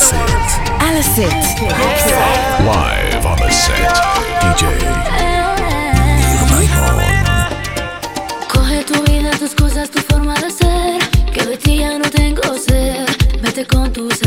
[0.00, 1.28] la set.
[2.64, 3.92] Live on the set.
[4.40, 4.64] DJ.
[8.48, 10.98] Coge tu vida, tus cosas, tu forma de ser.
[11.32, 13.06] Que de ti ya no tengo sed.
[13.42, 14.18] Vete con tus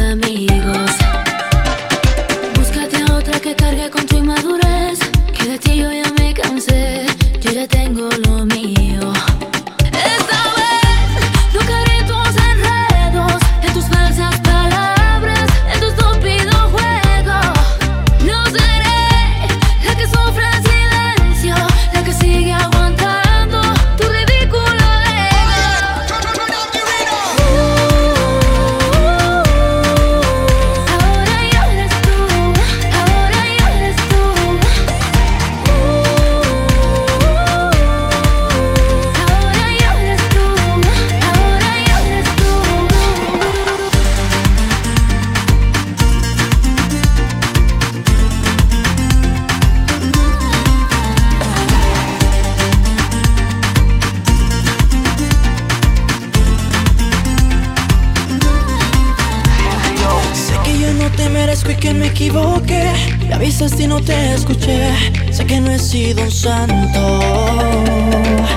[65.84, 67.20] sido un santo.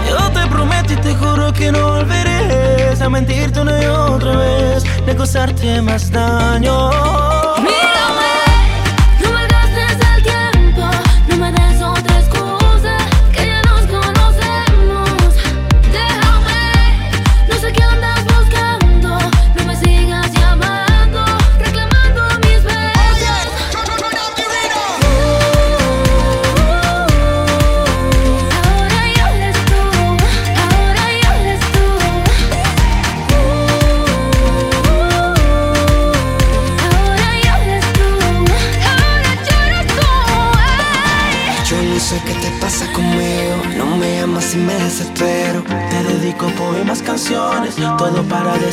[0.08, 4.84] Yo te prometo y te juro que no volveré a mentirte una y otra vez,
[5.06, 7.45] ni causarte más daño.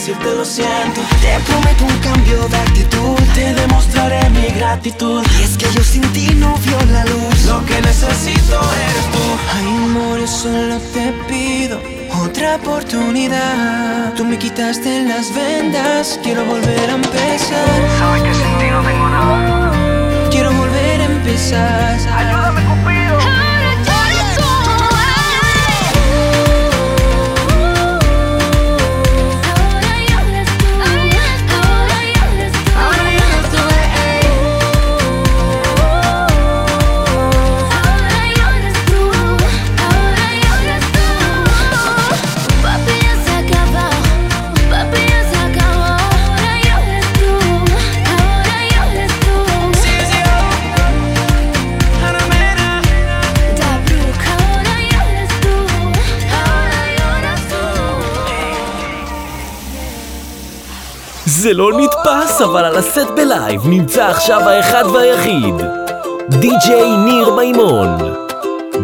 [0.04, 1.00] Decirte lo siento.
[1.22, 3.16] Te prometo un cambio de actitud.
[3.34, 5.24] Te demostraré mi gratitud.
[5.40, 7.46] Y es que yo sin ti no vio la luz.
[7.46, 8.60] Lo que necesito
[8.90, 9.24] eres tú.
[9.56, 11.80] Ay, amor, solo te pido.
[12.22, 14.14] Otra oportunidad.
[14.16, 16.20] Tú me quitaste las vendas.
[16.22, 17.80] Quiero volver a empezar.
[18.00, 20.30] Sabes que sin ti no tengo nada.
[20.32, 21.98] Quiero volver a empezar.
[22.18, 22.43] Ayúdame,
[61.44, 65.56] זה לא נתפס, אבל על הסט בלייב נמצא עכשיו האחד והיחיד,
[66.30, 67.90] די.ג'יי ניר מימון,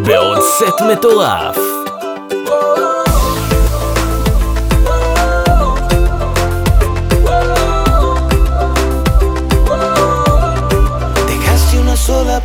[0.06, 1.56] בעוד סט מטורף.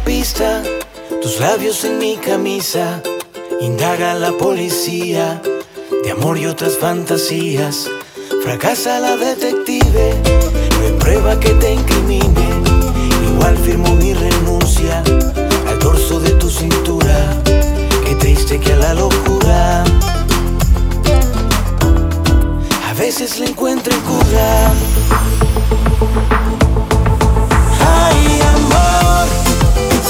[0.06, 0.52] Pista,
[1.22, 2.86] tus labios en mi camisa.
[3.70, 5.42] Indaga la policía
[6.04, 7.76] de amor y otras fantasías.
[8.46, 10.22] Fracasa la detective,
[10.78, 12.46] no hay prueba que te incrimine.
[13.34, 15.02] Igual firmo mi renuncia
[15.68, 17.42] al dorso de tu cintura.
[18.06, 19.84] Qué triste que a la locura
[22.88, 24.72] a veces le encuentren cura.
[27.82, 29.28] Ay, amor,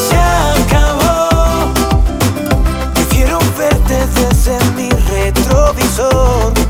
[0.10, 0.18] se
[0.62, 1.72] acabó.
[2.96, 6.65] Prefiero verte desde mi retrovisor.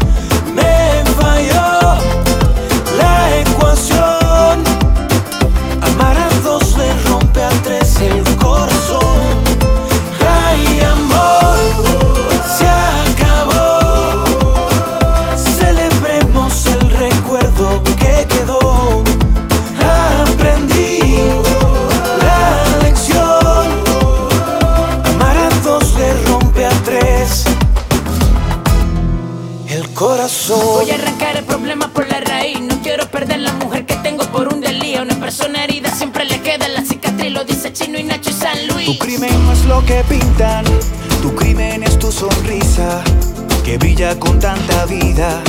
[44.20, 45.42] con tanta vida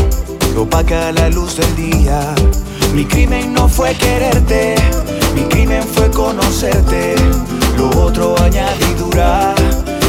[0.55, 2.35] lo opaca la luz del día.
[2.95, 4.75] Mi crimen no fue quererte,
[5.35, 7.15] mi crimen fue conocerte.
[7.77, 9.55] Lo otro añadidura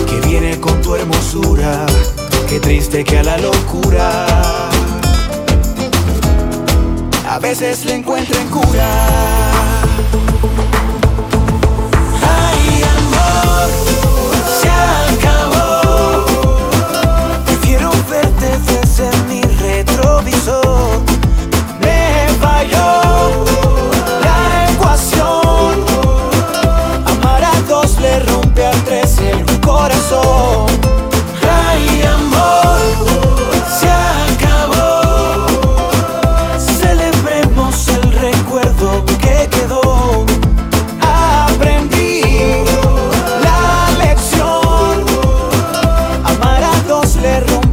[0.08, 1.86] que viene con tu hermosura.
[2.48, 4.26] Qué triste que a la locura
[7.30, 8.88] a veces le encuentren cura.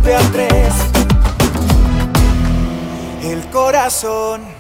[0.04, 0.74] siempre tres
[3.22, 4.53] el corazón.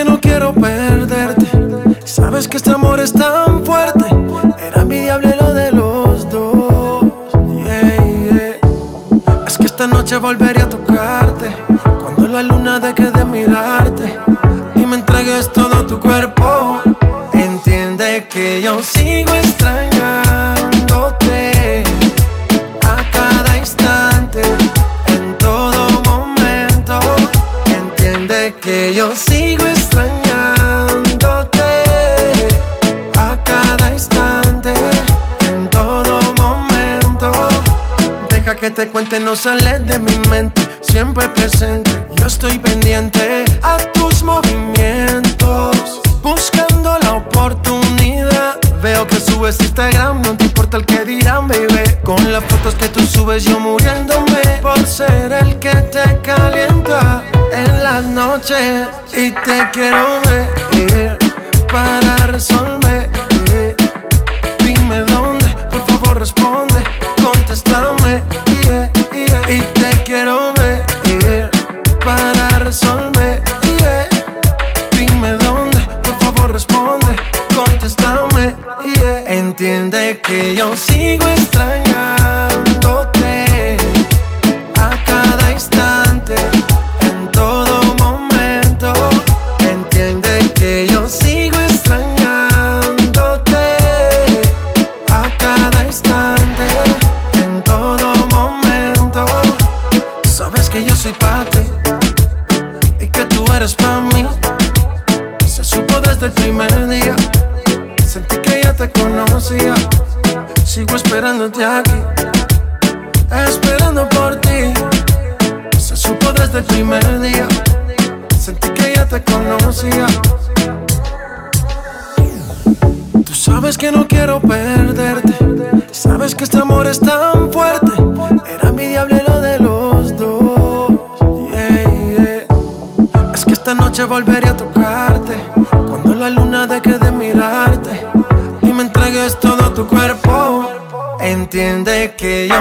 [0.00, 1.46] que no quiero perderte.
[2.06, 4.06] Sabes que este amor es tan fuerte.
[4.58, 7.04] Era envidiable lo de los dos.
[7.64, 9.46] Yeah, yeah.
[9.46, 11.54] Es que esta noche volveré a tocarte.
[12.02, 14.18] Cuando la luna deje de mirarte
[14.74, 16.80] y me entregues todo tu cuerpo.
[17.34, 18.99] Entiende que yo sé.
[41.20, 41.89] siempre presente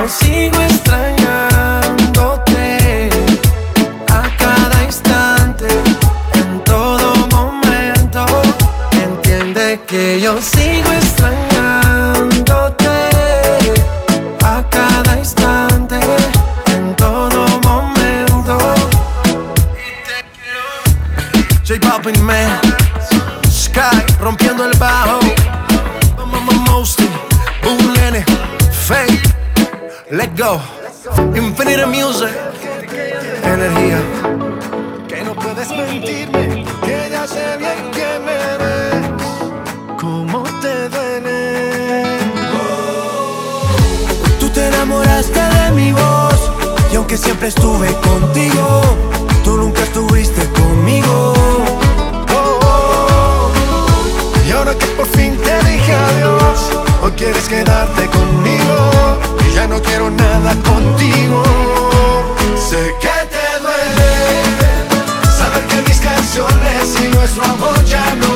[0.09, 0.48] así.
[30.11, 30.59] Let Go,
[31.35, 32.29] Infinite Music,
[33.43, 33.99] energía.
[35.07, 39.97] Que no puedes mentirme, que ya sé bien que me ves.
[39.99, 42.03] ¿Cómo te duele?
[44.39, 46.49] Tú te enamoraste de mi voz
[46.91, 48.81] y aunque siempre estuve contigo,
[49.43, 51.33] tú nunca estuviste conmigo.
[54.47, 56.71] Y ahora que por fin te dije adiós,
[57.03, 59.38] hoy quieres quedarte conmigo.
[59.53, 61.43] Ya no quiero nada contigo.
[62.69, 64.11] Sé que te duele
[65.37, 68.28] saber que mis canciones y nuestro amor ya no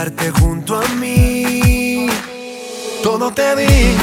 [0.00, 2.06] quedarte junto a mí.
[3.02, 3.96] Todo te di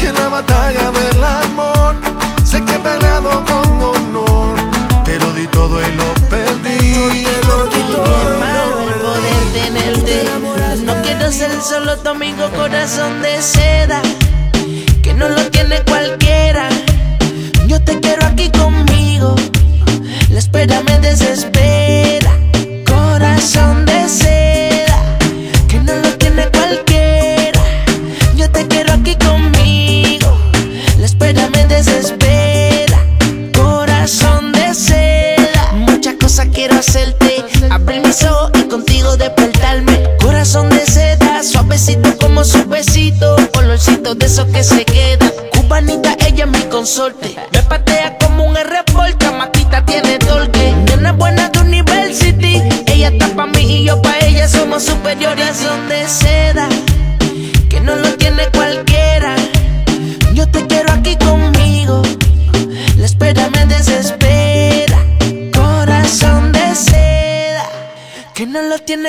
[0.00, 1.96] en la batalla del amor
[2.44, 4.56] sé que he peleado con honor.
[5.04, 6.78] Te lo di todo y lo perdí.
[7.24, 8.32] Te lo di todo,
[8.88, 10.24] el poder tenerte.
[10.84, 14.02] No quiero ser solo tu amigo, corazón de seda.
[15.02, 16.68] Que no lo tiene cualquiera.
[17.66, 19.34] Yo te quiero aquí conmigo.
[20.30, 21.53] La espera me desespera.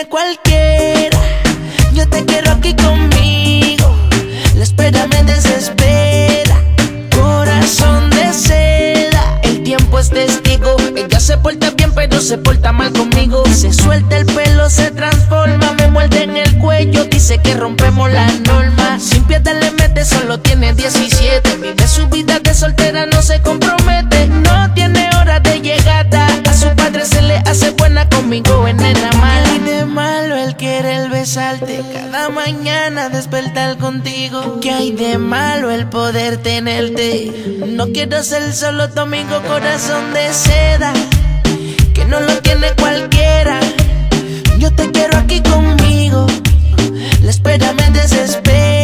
[0.08, 1.18] Cualquiera.
[1.94, 3.96] Yo te quiero aquí conmigo.
[4.56, 6.62] La espera me desespera.
[7.16, 9.40] Corazón de seda.
[9.44, 10.76] El tiempo es testigo.
[10.96, 13.44] Ella se porta bien, pero se porta mal conmigo.
[13.54, 15.74] Se suelta el pelo, se transforma.
[15.74, 17.06] Me muerde en el cuello.
[17.06, 18.28] Dice que rompemos la
[31.36, 34.62] Cada mañana despertar contigo.
[34.62, 37.60] ¿Qué hay de malo el poder tenerte?
[37.68, 40.94] No quiero ser solo tu amigo, corazón de seda.
[41.94, 43.60] Que no lo tiene cualquiera.
[44.60, 46.26] Yo te quiero aquí conmigo.
[47.22, 48.75] La espera me desespera.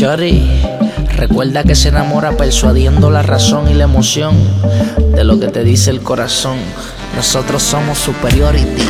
[0.00, 0.40] Shorty,
[1.18, 4.34] recuerda que se enamora persuadiendo la razón y la emoción
[5.14, 6.56] de lo que te dice el corazón.
[7.14, 8.82] Nosotros somos superiority.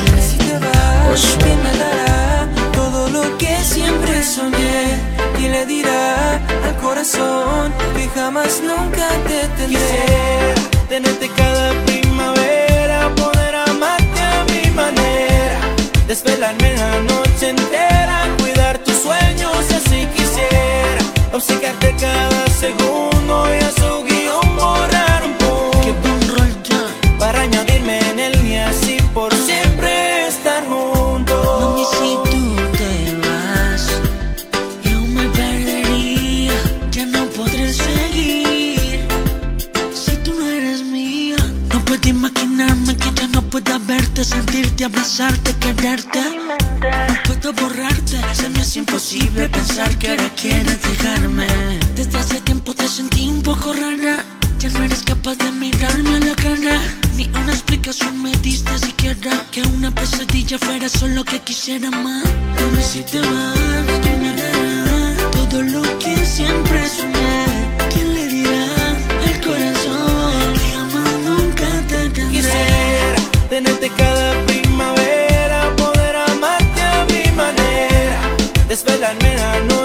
[9.68, 10.39] Y te.
[41.90, 46.20] Puedo imaginarme que ya no pueda verte, sentirte, abrazarte, quererte.
[46.20, 51.48] No puedo borrarte Se me hace imposible pensar que ahora quieres dejarme.
[51.96, 54.24] Desde hace tiempo te sentí un poco rara
[54.60, 56.80] Ya no eres capaz de mirarme a la cara.
[57.16, 62.22] Ni una explicación me diste siquiera Que una pesadilla fuera solo que quisiera más.
[62.56, 63.58] Dime si te vas,
[64.02, 65.30] ¿quién hará.
[65.32, 67.29] Todo lo que siempre soñé
[73.62, 78.20] tenerte cada primavera, poder amarte a mi manera,
[78.68, 79.79] desvelarme la noche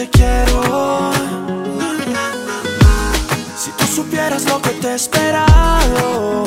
[0.00, 1.10] te quiero.
[3.58, 6.44] Si tú supieras lo que te he esperado,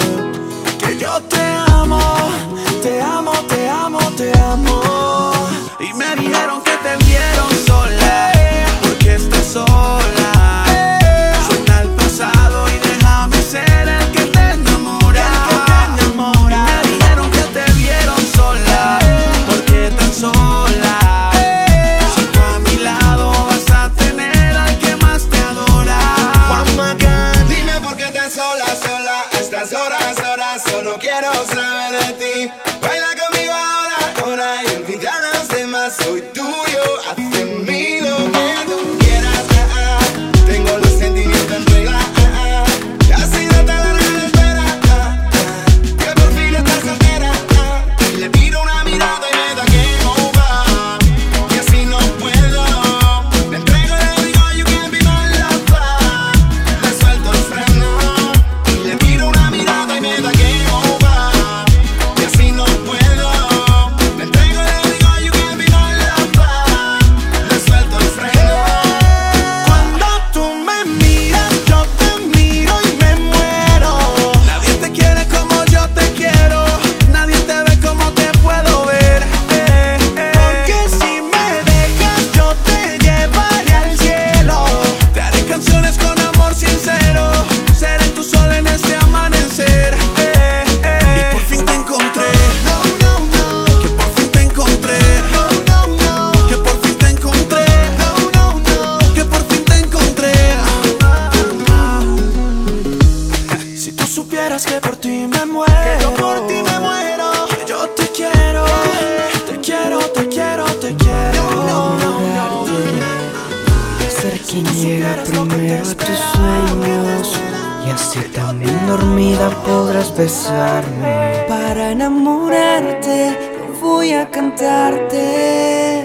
[115.72, 117.40] tus sueños
[117.86, 121.46] y así también dormida podrás besarme.
[121.48, 123.38] Para enamorarte
[123.82, 126.04] voy a cantarte.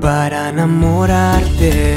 [0.00, 1.96] Para enamorarte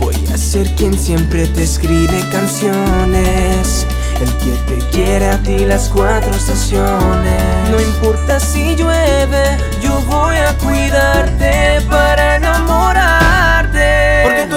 [0.00, 3.86] voy a ser quien siempre te escribe canciones.
[4.20, 7.70] El que te quiere a ti las cuatro estaciones.
[7.70, 13.27] No importa si llueve, yo voy a cuidarte para enamorarte.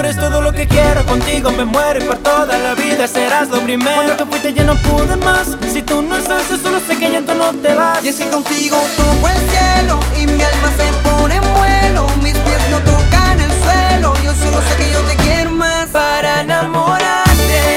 [0.04, 3.62] Eres todo lo que quiero, contigo me muero y por toda la vida serás lo
[3.62, 3.94] primero.
[3.94, 7.12] Cuando tú fuiste ya no pude más, si tú no estás yo solo sé que
[7.12, 8.04] ya tú no te vas.
[8.04, 12.08] Y es que contigo toco el cielo y mi alma se pone en vuelo.
[12.24, 14.16] Mis pies no tocan el suelo.
[14.24, 17.76] Yo solo sé que yo te quiero más para enamorarte.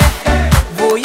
[0.79, 1.03] Voy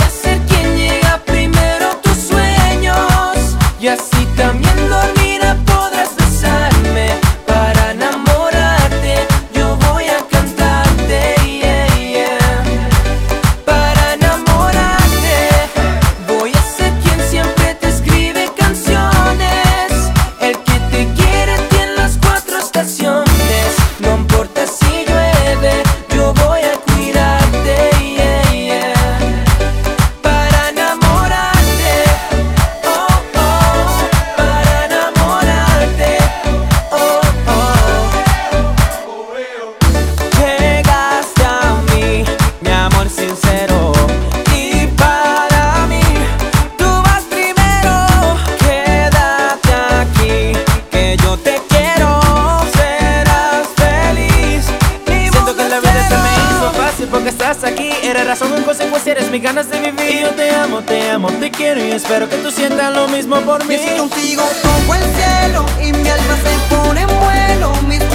[59.40, 60.16] mis ganas de vivir.
[60.16, 63.40] Y yo te amo, te amo, te quiero y espero que tú sientas lo mismo
[63.42, 63.76] por mí.
[63.76, 68.09] Y si contigo toco el cielo y mi alma se pone en vuelo, mis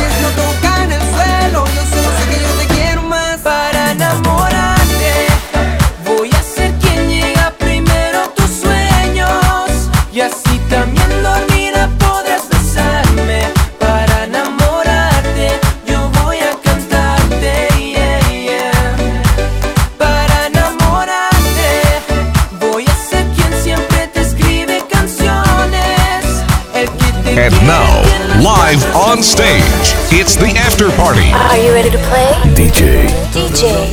[29.24, 29.96] stage.
[30.12, 31.32] It's the after party.
[31.32, 32.28] Are you ready to play?
[32.52, 33.08] DJ.
[33.32, 33.90] DJ.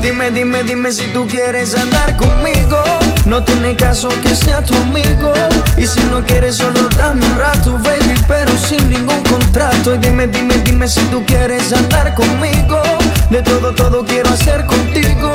[0.00, 2.78] Dime, dime, dime si tú quieres andar conmigo.
[3.26, 5.32] No tiene caso que sea tu amigo.
[10.00, 12.80] Dime, dime, dime si tú quieres andar conmigo.
[13.30, 15.32] De todo, todo quiero hacer contigo.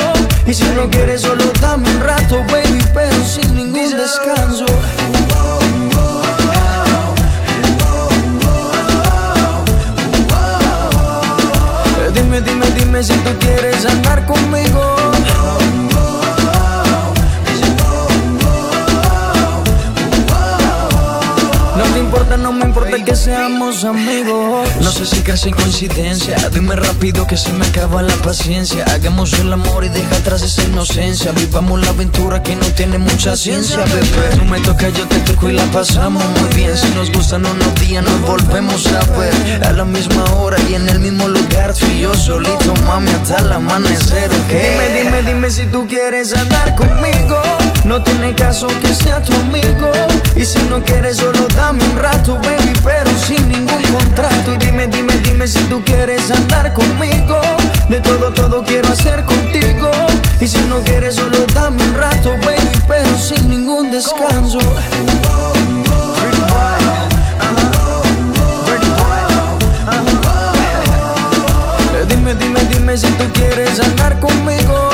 [23.84, 24.68] Amigos.
[24.82, 26.36] No sé si casi coincidencia.
[26.50, 28.84] Dime rápido que se me acaba la paciencia.
[28.86, 31.32] Hagamos el amor y deja atrás esa inocencia.
[31.32, 34.36] Vivamos la aventura que no tiene mucha ciencia, bebé.
[34.38, 36.78] Tú me tocas, yo te toco y la pasamos muy bien.
[36.78, 39.66] Si nos gustan unos días, nos volvemos a ver.
[39.66, 41.74] A la misma hora y en el mismo lugar.
[41.74, 44.30] Tú y yo solito, mami, hasta el amanecer.
[44.30, 44.48] ¿ok?
[44.48, 47.61] Dime, dime, dime si tú quieres andar conmigo.
[47.84, 49.92] No tiene caso que sea tu amigo.
[50.36, 54.54] Y si no quieres, solo dame un rato, baby, pero sin ningún contrato.
[54.54, 57.42] Y dime, dime, dime si tú quieres andar conmigo.
[57.90, 59.90] De todo, todo quiero hacer contigo.
[60.40, 64.60] Y si no quieres, solo dame un rato, baby, pero sin ningún descanso.
[72.08, 74.91] Dime, dime, dime si tú quieres andar conmigo.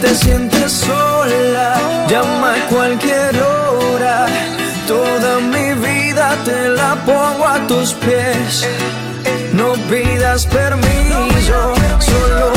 [0.00, 1.74] Te sientes sola,
[2.08, 4.26] llama a cualquier hora.
[4.86, 8.66] Toda mi vida te la pongo a tus pies.
[9.52, 12.55] No pidas permiso, solo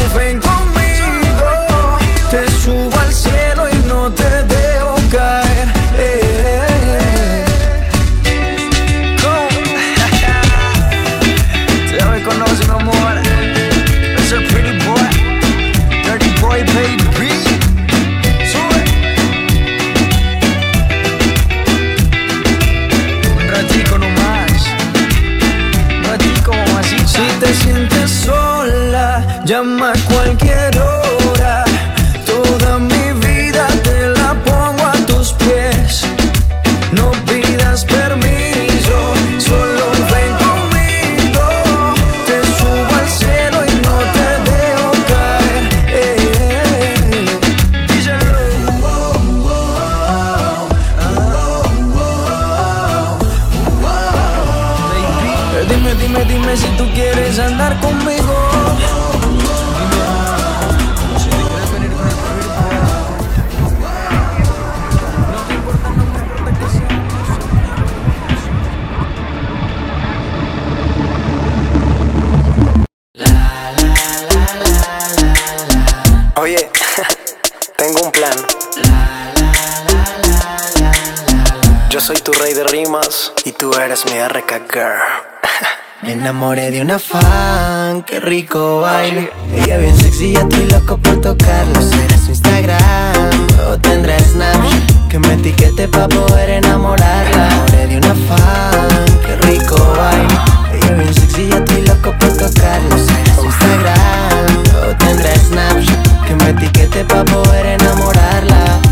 [86.69, 89.31] enamoré de una fan, qué rico baile.
[89.53, 91.81] Ella bien sexy, ya estoy loco por tocarlo.
[91.81, 95.09] Será su Instagram o tendrá Snapchat.
[95.09, 97.47] Que me etiquete pa' poder enamorarla.
[97.47, 100.35] Enamoré de una fan, qué rico baile.
[100.73, 102.97] Ella bien sexy, ya estoy loco por tocarlo.
[102.97, 106.27] Será su Instagram o tendrá Snapchat.
[106.27, 108.88] Que me etiquete pa' poder enamorarla.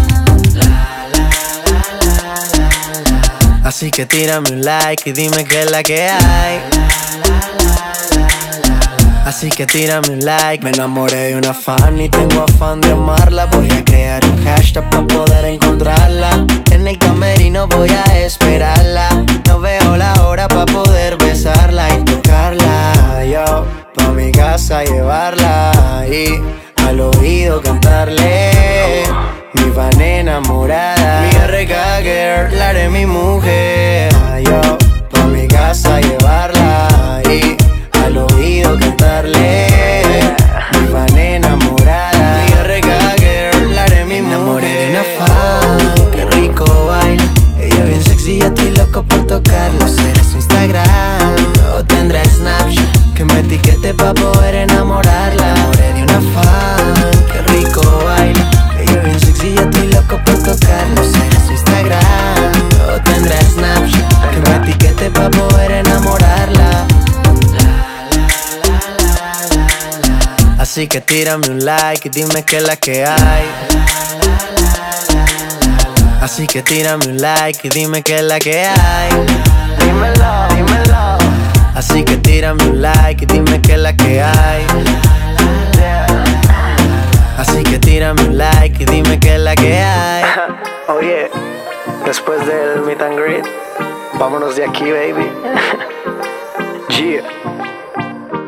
[3.67, 6.61] Así que tírame un like y dime qué es la que hay.
[9.25, 10.63] Así que tírame un like.
[10.63, 13.45] Me enamoré de una fan y tengo afán de amarla.
[13.47, 16.45] Voy a crear un hashtag para poder encontrarla.
[16.71, 19.25] En el camerino voy a esperarla.
[19.47, 23.25] No veo la hora para poder besarla y tocarla.
[23.25, 26.39] Yo, pa' mi casa llevarla y
[26.85, 29.26] al oído cantarle.
[29.77, 31.21] Mi van enamorada.
[31.21, 34.11] Mi RK girl, la haré mi mujer.
[34.43, 34.59] Yo,
[35.11, 37.55] pa' mi casa llevarla y
[38.03, 39.67] al oído cantarle.
[40.71, 42.43] Mi fan enamorada.
[42.43, 44.63] Mi RK girl, la haré mi mujer.
[44.63, 47.23] de una fan, qué rico baila.
[47.61, 49.87] Ella bien sexy, ya estoy loco por tocarlo.
[49.87, 51.35] Será su Instagram
[51.77, 53.13] o tendrá Snapchat.
[53.13, 55.51] Que me etiquete pa' poder enamorarla.
[55.51, 57.16] Enamoré de una fan,
[65.07, 66.87] etiquete pa' poder enamorarla.
[70.59, 73.45] Así que tírame un like y dime qué es la que hay.
[76.21, 79.09] Así que tírame un like y dime qué es la que hay.
[79.79, 81.17] Dímelo, dímelo.
[81.75, 84.65] Así que tírame un like y dime qué es la que hay.
[87.37, 90.23] Así que tírame un like y dime qué es la que hay.
[90.87, 91.29] Oye,
[92.05, 93.45] después del meet and greet,
[94.19, 95.27] vámonos de aquí, baby.
[96.97, 97.21] Yeah.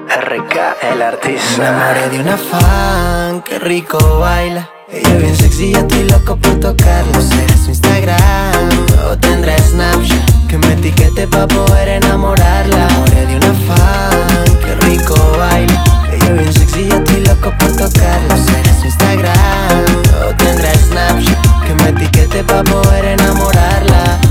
[0.10, 0.56] RK,
[0.92, 1.58] el artista.
[1.60, 4.68] Me enamoré de una fan, qué rico baila.
[4.92, 7.22] Ella bien sexy, ya estoy loco por tocarlo.
[7.22, 8.70] Será su Instagram
[9.12, 10.48] o tendrá Snapchat.
[10.48, 12.76] Que me etiquete pa' poder enamorarla.
[12.76, 15.84] Me enamoré de una fan, qué rico baila.
[16.12, 18.36] Ella bien sexy, ya estoy loco por tocarlo.
[18.36, 19.86] Será su Instagram
[20.28, 21.66] o tendrá Snapchat.
[21.68, 24.29] Que me etiquete pa' poder enamorarla.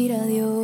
[0.00, 0.59] Decir adiós.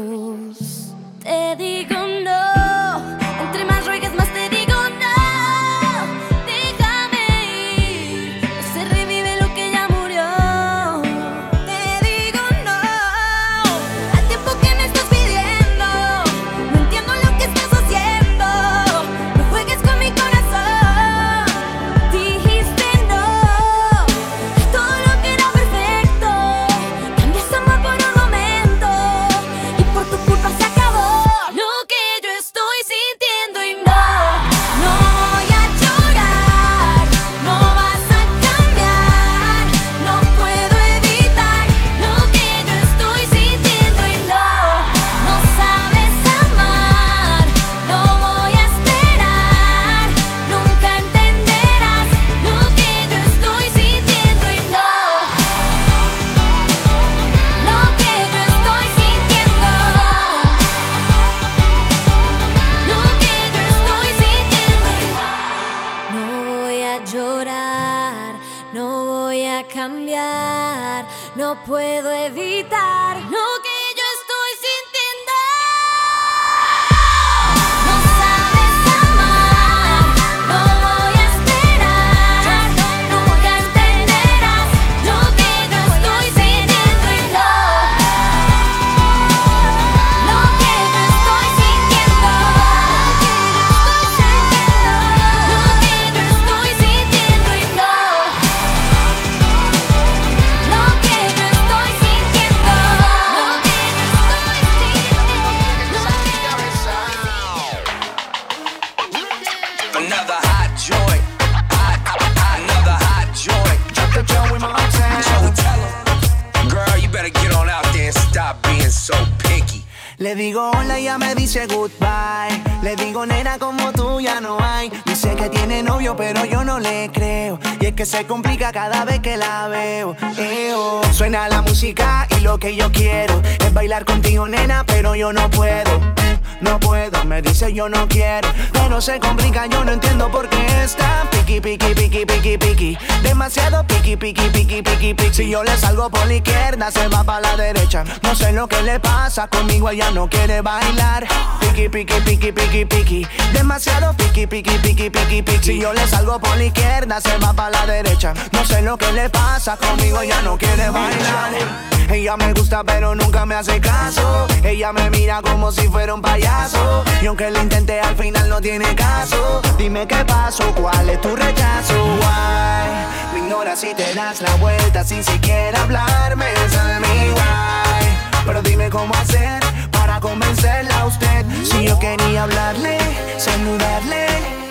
[131.83, 136.26] Y lo que yo quiero es bailar contigo nena pero yo no puedo.
[136.61, 138.49] No puedo, me dice yo no quiero.
[138.73, 142.99] Pero se complica, yo no entiendo por qué está piqui, piqui, piqui, piqui, piqui.
[143.23, 145.35] Demasiado piqui, piqui, piqui, piqui, piqui.
[145.35, 148.05] Si yo le salgo por la izquierda, se va para la derecha.
[148.23, 151.27] No sé lo que le pasa conmigo, ella no quiere bailar.
[151.61, 153.27] Piqui, piqui, piqui, piqui, piqui.
[153.53, 155.65] Demasiado piqui, piqui, piqui, piqui, piqui.
[155.65, 158.33] Si yo le salgo por la izquierda, se va para la derecha.
[158.53, 161.96] No sé lo que le pasa conmigo, ella no quiere bailar.
[162.11, 164.47] Ella me gusta pero nunca me hace caso.
[164.63, 167.05] Ella me mira como si fuera un payaso.
[167.21, 169.61] Y aunque lo intenté al final no tiene caso.
[169.77, 171.95] Dime qué pasó, cuál es tu rechazo.
[172.21, 176.47] Why Me ignoras si te das la vuelta sin siquiera hablarme.
[176.71, 178.45] Tell me why.
[178.47, 181.45] Pero dime cómo hacer para convencerla a usted.
[181.65, 182.99] Si yo quería hablarle,
[183.39, 184.66] saludarle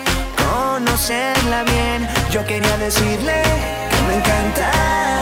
[0.76, 3.42] Conocerla bien Yo quería decirle
[3.90, 5.16] que me encanta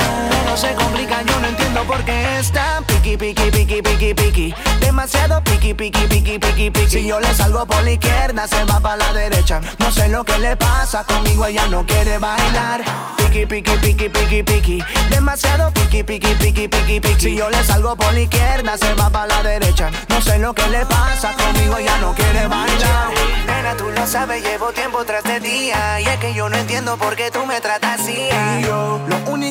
[0.55, 4.55] no se complica, yo no entiendo por qué está piqui, piqui, piqui, piqui, piqui.
[4.79, 6.91] Demasiado piqui, piqui, piqui, piqui, piqui.
[6.91, 9.61] Si yo le salgo por la izquierda, se va para la derecha.
[9.79, 12.83] No sé lo que le pasa conmigo, ella no quiere bailar.
[13.17, 14.85] Piqui, piqui, piqui, piqui, piqui.
[15.09, 17.21] Demasiado piqui, piqui, piqui, piqui, piqui.
[17.21, 19.91] Si yo le salgo por la izquierda, se va para la derecha.
[20.09, 23.09] No sé lo que le pasa conmigo, ella no quiere bailar.
[23.47, 26.01] Nena, tú lo sabes, llevo tiempo tras de día.
[26.01, 28.29] Y es que yo no entiendo por qué tú me tratas así.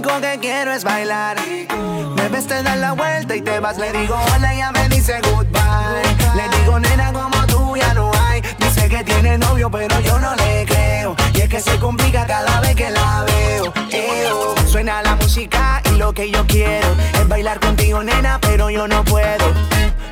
[0.03, 1.37] Único que quiero es bailar.
[2.15, 3.77] Me ves, te das la vuelta y te vas.
[3.77, 6.01] Le digo hola, ella me dice goodbye.
[6.35, 8.41] Le digo nena, como tú ya no hay.
[8.59, 11.15] Dice que tiene novio, pero yo no le creo.
[11.33, 13.73] Y es que se complica cada vez que la veo.
[13.91, 14.55] Eo.
[14.67, 19.03] Suena la música y lo que yo quiero es bailar contigo, nena, pero yo no
[19.03, 19.53] puedo.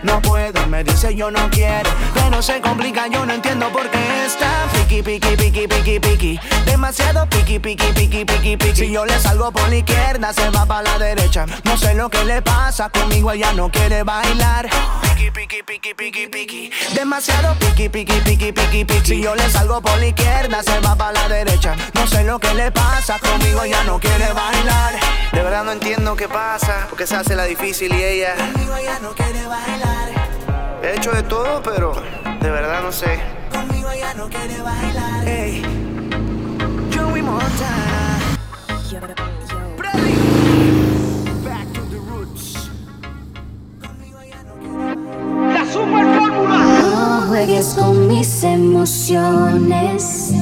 [0.04, 1.90] No puedo, me dice yo no quiero.
[2.14, 6.40] Pero se complica, yo no entiendo por qué está piqui, piqui, piqui, piqui, piqui.
[6.66, 8.76] Demasiado piqui, piqui, piqui, piqui, piqui.
[8.76, 11.46] Si yo le salgo por la izquierda, se va para la derecha.
[11.64, 14.70] No sé lo que le pasa conmigo, ella no quiere bailar.
[15.02, 16.72] Piqui, piqui, piqui, piqui, piqui.
[16.96, 19.06] Demasiado piqui, piqui, piqui, piqui, piqui.
[19.06, 20.96] Si yo le salgo por la izquierda, se va
[22.32, 24.94] lo que le pasa conmigo, ella no quiere bailar.
[25.34, 28.36] De verdad no entiendo qué pasa, porque se hace la difícil y ella.
[28.38, 30.10] Conmigo ella no quiere bailar.
[30.82, 31.94] He hecho de todo, pero
[32.40, 33.20] de verdad no sé.
[33.52, 35.24] Conmigo ella no quiere bailar.
[35.26, 35.62] Hey,
[36.96, 38.20] Joey Montana.
[45.54, 46.21] La super fórmula.
[46.21, 46.21] No
[47.32, 50.34] juegues con mis emociones.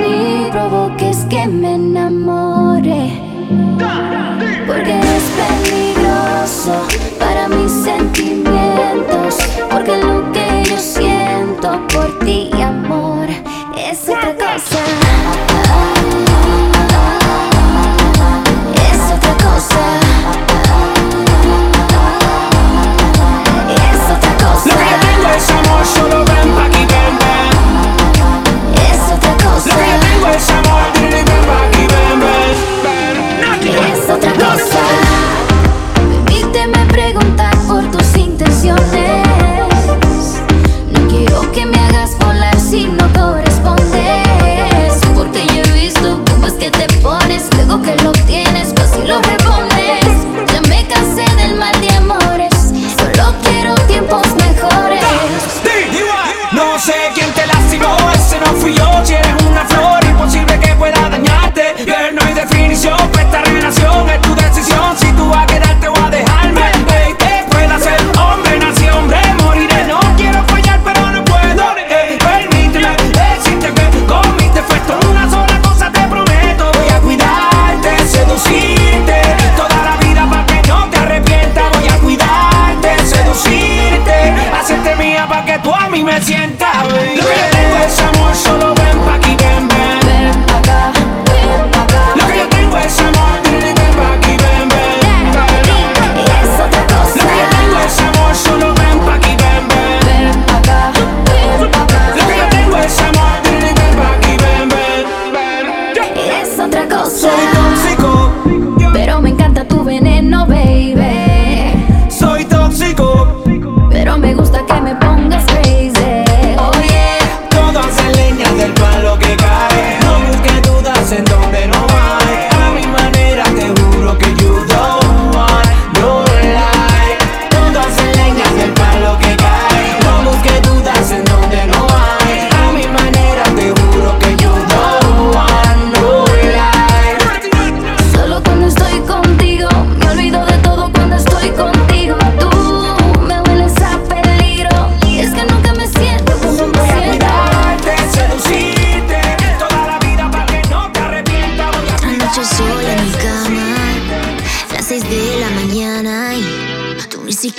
[0.00, 3.20] Ni provoques que me enamore.
[4.66, 6.86] Porque eres peligroso
[7.18, 9.36] para mis sentimientos.
[9.70, 13.28] Porque lo que yo siento por ti, amor,
[13.76, 14.81] es otra cosa.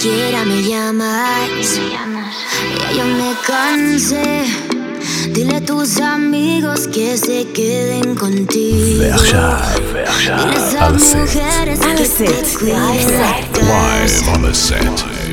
[0.03, 1.79] siquiera me llamas.
[1.79, 4.43] Ya yo me cansé.
[5.29, 8.99] Dile a tus amigos que se queden contigo.
[8.99, 12.75] Dile a esas mujeres que te cuiden.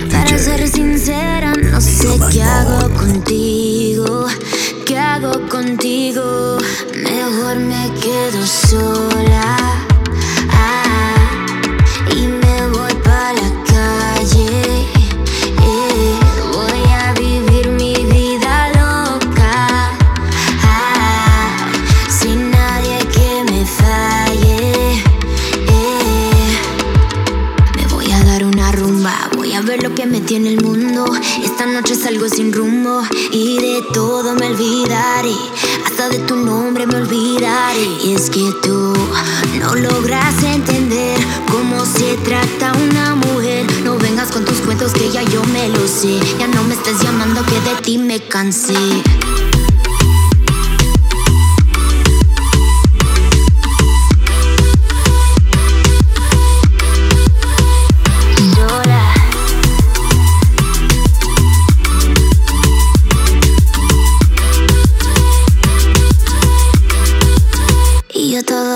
[0.08, 4.26] Para ser sincera, no sé qué hago contigo.
[4.86, 6.58] ¿Qué hago contigo?
[6.94, 9.56] Mejor me quedo sola.
[10.52, 10.89] Ah,
[37.76, 38.92] Y es que tú
[39.60, 41.16] no logras entender
[41.48, 43.64] cómo se trata una mujer.
[43.84, 46.18] No vengas con tus cuentos que ya yo me lo sé.
[46.40, 48.74] Ya no me estés llamando que de ti me cansé.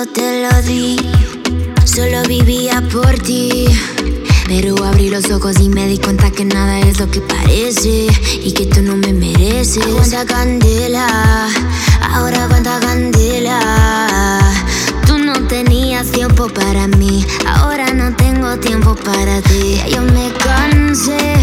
[0.07, 0.97] te lo di,
[1.85, 3.67] solo vivía por ti.
[4.47, 8.07] Pero abrí los ojos y me di cuenta que nada es lo que parece
[8.43, 9.85] y que tú no me mereces.
[9.87, 11.49] Aguanta candela,
[12.13, 14.41] ahora aguanta candela.
[15.07, 19.77] Tú no tenías tiempo para mí, ahora no tengo tiempo para ti.
[19.77, 21.34] Ya yo me cansé.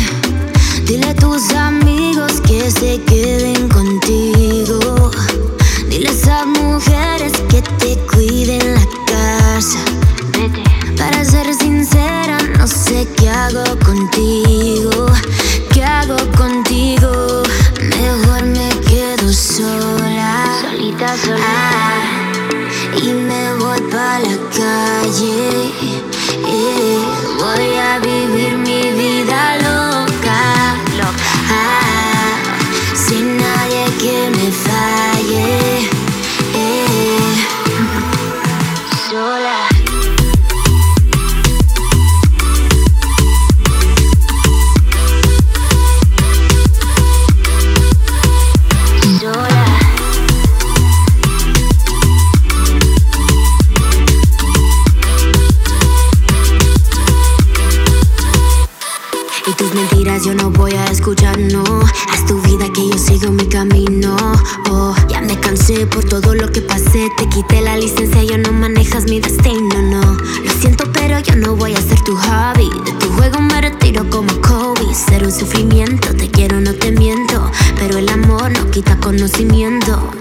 [69.02, 70.02] Manejas mi destino, no.
[70.44, 72.70] Lo siento, pero yo no voy a ser tu hobby.
[72.86, 74.94] De tu juego me retiro como Kobe.
[74.94, 77.50] Ser un sufrimiento, te quiero, no te miento.
[77.80, 80.12] Pero el amor no quita conocimiento.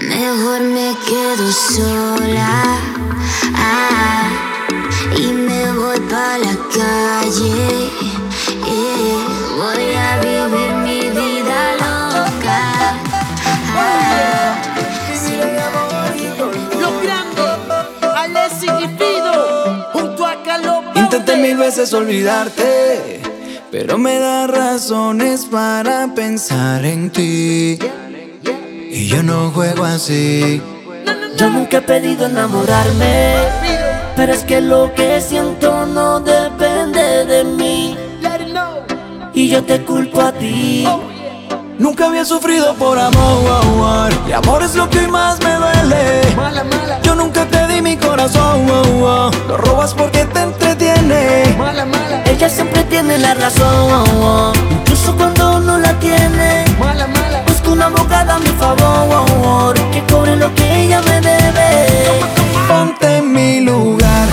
[0.00, 2.78] Mejor me quedo sola.
[3.54, 4.28] Ah,
[5.16, 7.93] y me voy pa' la calle.
[21.24, 23.22] Intenté mil veces olvidarte,
[23.70, 27.78] pero me da razones para pensar en ti.
[28.90, 30.60] Y yo no juego así.
[31.38, 33.36] Yo nunca he pedido enamorarme,
[34.14, 37.96] pero es que lo que siento no depende de mí.
[39.32, 40.86] Y yo te culpo a ti.
[41.78, 46.20] Nunca había sufrido por amor, y amor es lo que hoy más me duele.
[47.02, 51.56] Yo nunca te di mi corazón, lo robas porque te entretiene.
[52.26, 56.64] Ella siempre tiene la razón, incluso cuando no la tiene.
[57.46, 61.88] Busco una abogada a mi favor, que cobre lo que ella me debe.
[62.68, 64.28] Ponte en mi lugar,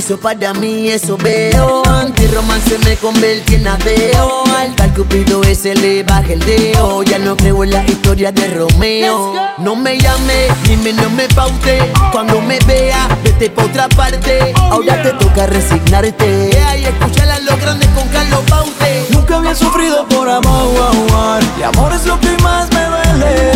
[0.00, 1.82] hizo para mí, eso veo.
[1.86, 4.44] Antirromance me convertí en ateo.
[4.56, 7.02] Al tal cupido ese le baja el dedo.
[7.02, 9.34] Ya no creo en la historia de Romeo.
[9.58, 11.78] No me llame, ni me no me paute.
[12.12, 14.54] Cuando me vea, vete pa' otra parte.
[14.70, 16.50] Ahora te toca resignarte.
[16.78, 19.06] Y escuchar a los grandes con Carlos Baute.
[19.10, 23.52] Nunca había sufrido por amor, y amor es lo que más me duele.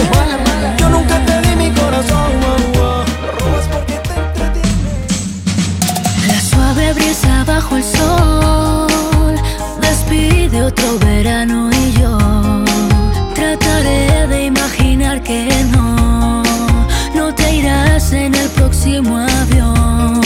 [0.78, 2.73] Yo nunca te di mi corazón,
[6.94, 9.34] brisa bajo el sol.
[9.80, 12.18] Despide otro verano y yo
[13.34, 16.42] trataré de imaginar que no,
[17.14, 20.20] no te irás en el próximo avión.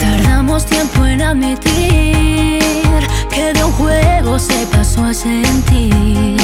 [0.00, 2.62] Tardamos tiempo en admitir
[3.30, 6.36] que de un juego se pasó a sentir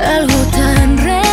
[0.00, 1.29] algo tan real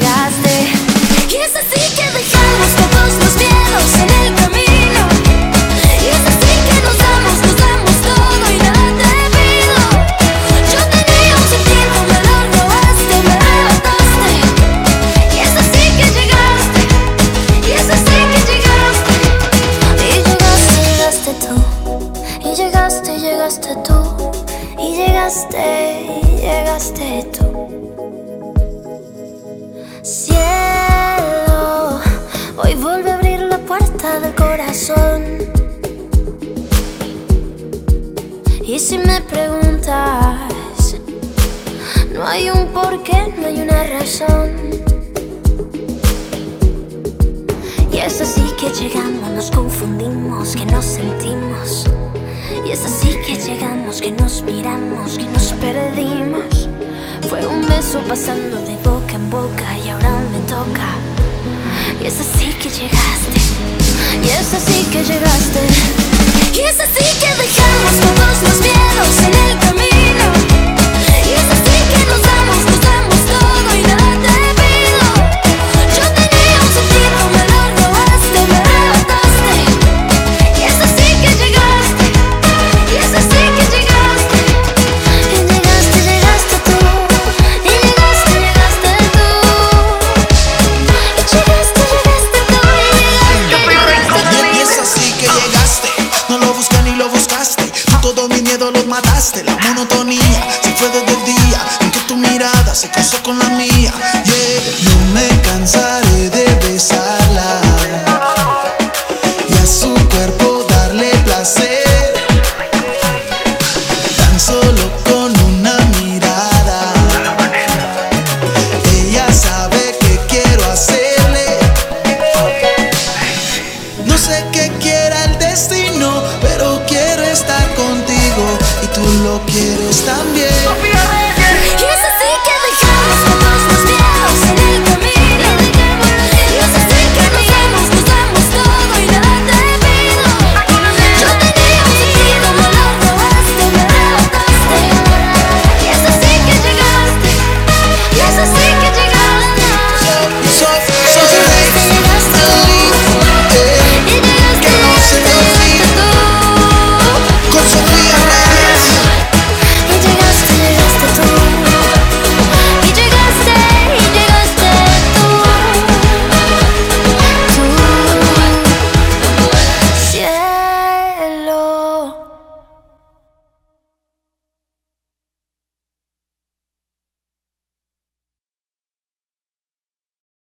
[0.00, 4.17] Y es así que dejamos todos los miedos en el